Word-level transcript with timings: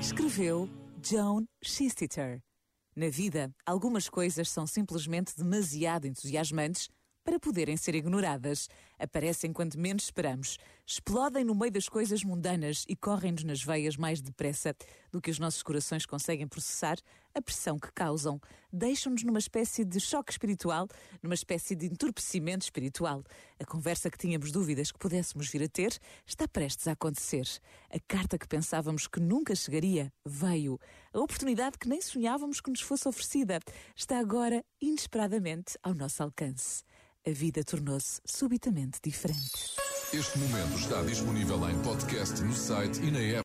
Escreveu 0.00 0.68
Joan 1.02 1.46
Chistiter. 1.60 2.40
Na 2.94 3.08
vida, 3.08 3.50
algumas 3.66 4.08
coisas 4.08 4.48
são 4.48 4.68
simplesmente 4.68 5.36
demasiado 5.36 6.06
entusiasmantes 6.06 6.88
para 7.24 7.40
poderem 7.40 7.76
ser 7.76 7.96
ignoradas. 7.96 8.68
Aparecem 8.98 9.52
quando 9.52 9.76
menos 9.76 10.04
esperamos, 10.04 10.58
explodem 10.86 11.44
no 11.44 11.54
meio 11.54 11.70
das 11.70 11.88
coisas 11.88 12.24
mundanas 12.24 12.84
e 12.88 12.96
correm-nos 12.96 13.44
nas 13.44 13.62
veias 13.62 13.96
mais 13.96 14.20
depressa 14.20 14.74
do 15.12 15.20
que 15.20 15.30
os 15.30 15.38
nossos 15.38 15.62
corações 15.62 16.04
conseguem 16.04 16.48
processar 16.48 16.98
a 17.34 17.40
pressão 17.40 17.78
que 17.78 17.92
causam. 17.92 18.40
Deixam-nos 18.72 19.22
numa 19.22 19.38
espécie 19.38 19.84
de 19.84 20.00
choque 20.00 20.32
espiritual, 20.32 20.88
numa 21.22 21.34
espécie 21.34 21.76
de 21.76 21.86
entorpecimento 21.86 22.64
espiritual. 22.64 23.22
A 23.60 23.64
conversa 23.64 24.10
que 24.10 24.18
tínhamos 24.18 24.50
dúvidas 24.50 24.90
que 24.90 24.98
pudéssemos 24.98 25.48
vir 25.48 25.62
a 25.62 25.68
ter 25.68 25.96
está 26.26 26.48
prestes 26.48 26.88
a 26.88 26.92
acontecer. 26.92 27.46
A 27.90 27.98
carta 28.00 28.36
que 28.36 28.48
pensávamos 28.48 29.06
que 29.06 29.20
nunca 29.20 29.54
chegaria 29.54 30.12
veio. 30.24 30.78
A 31.12 31.20
oportunidade 31.20 31.78
que 31.78 31.88
nem 31.88 32.00
sonhávamos 32.00 32.60
que 32.60 32.70
nos 32.70 32.80
fosse 32.80 33.08
oferecida 33.08 33.60
está 33.94 34.18
agora 34.18 34.64
inesperadamente 34.80 35.78
ao 35.82 35.94
nosso 35.94 36.22
alcance 36.22 36.82
a 37.28 37.32
vida 37.32 37.62
tornou-se 37.62 38.22
subitamente 38.24 38.98
diferente. 39.04 39.76
Este 40.14 40.38
momento 40.38 40.78
está 40.78 41.02
disponível 41.02 41.68
em 41.68 41.78
podcast 41.82 42.42
no 42.42 42.54
site 42.54 43.02
e 43.02 43.10
na 43.10 43.20
app. 43.20 43.36